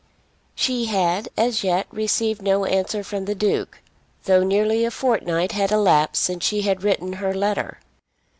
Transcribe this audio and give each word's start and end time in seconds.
She 0.55 0.85
had 0.85 1.29
as 1.37 1.63
yet 1.63 1.85
received 1.91 2.41
no 2.41 2.65
answer 2.65 3.03
from 3.03 3.25
the 3.25 3.35
Duke, 3.35 3.81
though 4.23 4.43
nearly 4.43 4.83
a 4.83 4.89
fortnight 4.89 5.51
had 5.51 5.71
elapsed 5.71 6.23
since 6.23 6.43
she 6.43 6.63
had 6.63 6.81
written 6.81 7.13
her 7.21 7.35
letter. 7.35 7.77